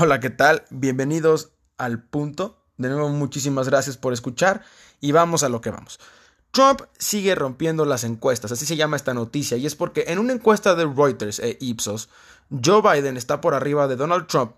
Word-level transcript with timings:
Hola, 0.00 0.20
¿qué 0.20 0.30
tal? 0.30 0.62
Bienvenidos 0.70 1.50
al 1.76 2.00
punto. 2.04 2.62
De 2.76 2.88
nuevo, 2.88 3.08
muchísimas 3.08 3.68
gracias 3.68 3.96
por 3.96 4.12
escuchar 4.12 4.62
y 5.00 5.10
vamos 5.10 5.42
a 5.42 5.48
lo 5.48 5.60
que 5.60 5.72
vamos. 5.72 5.98
Trump 6.52 6.82
sigue 6.98 7.34
rompiendo 7.34 7.84
las 7.84 8.04
encuestas, 8.04 8.52
así 8.52 8.64
se 8.64 8.76
llama 8.76 8.96
esta 8.96 9.12
noticia, 9.12 9.56
y 9.56 9.66
es 9.66 9.74
porque 9.74 10.04
en 10.06 10.20
una 10.20 10.34
encuesta 10.34 10.76
de 10.76 10.84
Reuters 10.84 11.40
e 11.40 11.58
Ipsos, 11.60 12.10
Joe 12.64 12.80
Biden 12.80 13.16
está 13.16 13.40
por 13.40 13.54
arriba 13.54 13.88
de 13.88 13.96
Donald 13.96 14.28
Trump 14.28 14.52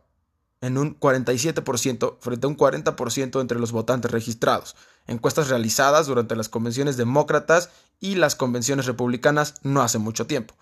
en 0.60 0.76
un 0.76 1.00
47% 1.00 2.18
frente 2.20 2.46
a 2.46 2.50
un 2.50 2.58
40% 2.58 3.40
entre 3.40 3.58
los 3.58 3.72
votantes 3.72 4.10
registrados. 4.10 4.76
Encuestas 5.06 5.48
realizadas 5.48 6.06
durante 6.06 6.36
las 6.36 6.50
convenciones 6.50 6.98
demócratas 6.98 7.70
y 7.98 8.16
las 8.16 8.34
convenciones 8.34 8.84
republicanas 8.84 9.54
no 9.62 9.80
hace 9.80 9.96
mucho 9.96 10.26
tiempo. 10.26 10.54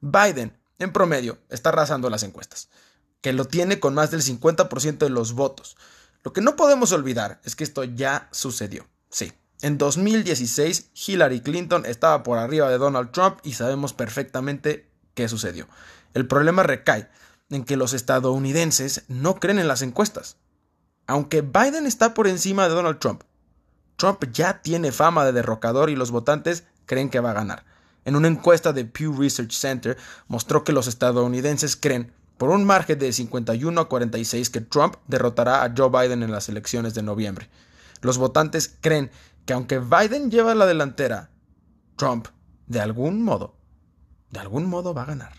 Biden, 0.00 0.56
en 0.78 0.92
promedio, 0.92 1.38
está 1.48 1.70
arrasando 1.70 2.08
las 2.10 2.22
encuestas 2.22 2.68
que 3.20 3.32
lo 3.32 3.44
tiene 3.44 3.80
con 3.80 3.94
más 3.94 4.10
del 4.10 4.22
50% 4.22 4.98
de 4.98 5.10
los 5.10 5.32
votos. 5.34 5.76
Lo 6.22 6.32
que 6.32 6.40
no 6.40 6.56
podemos 6.56 6.92
olvidar 6.92 7.40
es 7.44 7.56
que 7.56 7.64
esto 7.64 7.84
ya 7.84 8.28
sucedió. 8.30 8.86
Sí, 9.10 9.32
en 9.62 9.78
2016 9.78 10.90
Hillary 11.06 11.40
Clinton 11.40 11.84
estaba 11.86 12.22
por 12.22 12.38
arriba 12.38 12.68
de 12.68 12.78
Donald 12.78 13.10
Trump 13.10 13.38
y 13.42 13.54
sabemos 13.54 13.92
perfectamente 13.92 14.88
qué 15.14 15.28
sucedió. 15.28 15.66
El 16.14 16.26
problema 16.26 16.62
recae 16.62 17.08
en 17.50 17.64
que 17.64 17.76
los 17.76 17.92
estadounidenses 17.92 19.02
no 19.08 19.36
creen 19.36 19.58
en 19.58 19.68
las 19.68 19.82
encuestas. 19.82 20.36
Aunque 21.06 21.42
Biden 21.42 21.86
está 21.86 22.14
por 22.14 22.28
encima 22.28 22.68
de 22.68 22.74
Donald 22.74 22.98
Trump, 23.00 23.22
Trump 23.96 24.24
ya 24.32 24.62
tiene 24.62 24.92
fama 24.92 25.24
de 25.24 25.32
derrocador 25.32 25.90
y 25.90 25.96
los 25.96 26.10
votantes 26.10 26.64
creen 26.86 27.10
que 27.10 27.20
va 27.20 27.32
a 27.32 27.34
ganar. 27.34 27.64
En 28.04 28.16
una 28.16 28.28
encuesta 28.28 28.72
de 28.72 28.84
Pew 28.84 29.14
Research 29.14 29.52
Center 29.52 29.98
mostró 30.26 30.64
que 30.64 30.72
los 30.72 30.86
estadounidenses 30.86 31.76
creen 31.76 32.12
por 32.40 32.48
un 32.48 32.64
margen 32.64 32.98
de 32.98 33.12
51 33.12 33.78
a 33.78 33.86
46 33.86 34.48
que 34.48 34.62
Trump 34.62 34.94
derrotará 35.06 35.62
a 35.62 35.74
Joe 35.76 35.90
Biden 35.90 36.22
en 36.22 36.32
las 36.32 36.48
elecciones 36.48 36.94
de 36.94 37.02
noviembre. 37.02 37.50
Los 38.00 38.16
votantes 38.16 38.78
creen 38.80 39.10
que 39.44 39.52
aunque 39.52 39.78
Biden 39.78 40.30
lleva 40.30 40.54
la 40.54 40.64
delantera, 40.64 41.28
Trump, 41.96 42.28
de 42.66 42.80
algún 42.80 43.22
modo, 43.22 43.56
de 44.30 44.40
algún 44.40 44.64
modo 44.64 44.94
va 44.94 45.02
a 45.02 45.04
ganar. 45.04 45.34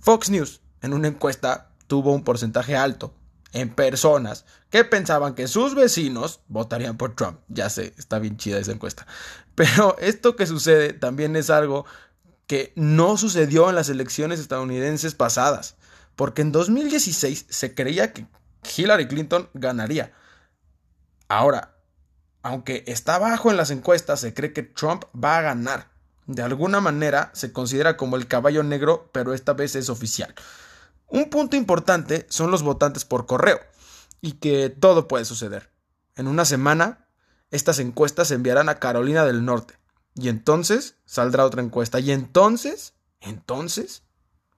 Fox 0.00 0.28
News, 0.28 0.62
en 0.82 0.94
una 0.94 1.06
encuesta, 1.06 1.70
tuvo 1.86 2.12
un 2.12 2.24
porcentaje 2.24 2.74
alto 2.74 3.14
en 3.52 3.72
personas 3.72 4.46
que 4.68 4.82
pensaban 4.82 5.36
que 5.36 5.46
sus 5.46 5.76
vecinos 5.76 6.40
votarían 6.48 6.96
por 6.96 7.14
Trump. 7.14 7.38
Ya 7.46 7.70
sé, 7.70 7.94
está 7.98 8.18
bien 8.18 8.36
chida 8.36 8.58
esa 8.58 8.72
encuesta. 8.72 9.06
Pero 9.54 9.96
esto 10.00 10.34
que 10.34 10.48
sucede 10.48 10.92
también 10.92 11.36
es 11.36 11.50
algo 11.50 11.86
que 12.48 12.72
no 12.74 13.16
sucedió 13.16 13.68
en 13.68 13.76
las 13.76 13.88
elecciones 13.90 14.40
estadounidenses 14.40 15.14
pasadas 15.14 15.76
porque 16.16 16.42
en 16.42 16.50
2016 16.50 17.46
se 17.48 17.74
creía 17.74 18.12
que 18.12 18.26
Hillary 18.76 19.06
Clinton 19.06 19.48
ganaría. 19.54 20.12
Ahora, 21.28 21.76
aunque 22.42 22.84
está 22.86 23.18
bajo 23.18 23.50
en 23.50 23.56
las 23.56 23.70
encuestas, 23.70 24.20
se 24.20 24.34
cree 24.34 24.52
que 24.52 24.62
Trump 24.62 25.04
va 25.14 25.38
a 25.38 25.42
ganar. 25.42 25.90
De 26.26 26.42
alguna 26.42 26.80
manera 26.80 27.30
se 27.34 27.52
considera 27.52 27.96
como 27.96 28.16
el 28.16 28.26
caballo 28.26 28.62
negro, 28.62 29.10
pero 29.12 29.34
esta 29.34 29.52
vez 29.52 29.76
es 29.76 29.88
oficial. 29.88 30.34
Un 31.08 31.30
punto 31.30 31.56
importante 31.56 32.26
son 32.28 32.50
los 32.50 32.62
votantes 32.62 33.04
por 33.04 33.26
correo, 33.26 33.60
y 34.20 34.32
que 34.32 34.70
todo 34.70 35.06
puede 35.06 35.24
suceder. 35.24 35.70
En 36.16 36.26
una 36.26 36.44
semana, 36.44 37.08
estas 37.50 37.78
encuestas 37.78 38.28
se 38.28 38.34
enviarán 38.34 38.68
a 38.68 38.80
Carolina 38.80 39.24
del 39.24 39.44
Norte, 39.44 39.78
y 40.14 40.28
entonces 40.28 40.96
saldrá 41.04 41.44
otra 41.44 41.62
encuesta, 41.62 42.00
y 42.00 42.10
entonces, 42.10 42.94
entonces, 43.20 44.02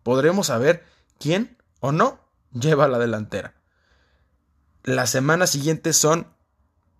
podremos 0.03 0.47
saber 0.47 0.85
quién 1.19 1.59
o 1.81 1.93
no 1.93 2.21
lleva 2.53 2.89
la 2.89 2.99
delantera. 2.99 3.55
Las 4.85 5.11
semanas 5.11 5.51
siguientes 5.51 5.97
son 5.97 6.29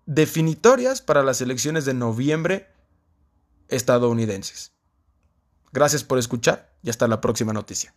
definitorias 0.05 1.01
para 1.01 1.23
las 1.23 1.41
elecciones 1.41 1.85
de 1.85 1.93
noviembre 1.93 2.67
estadounidenses. 3.67 4.73
Gracias 5.71 6.03
por 6.03 6.17
escuchar 6.17 6.73
y 6.81 6.89
hasta 6.89 7.07
la 7.07 7.21
próxima 7.21 7.53
noticia. 7.53 7.93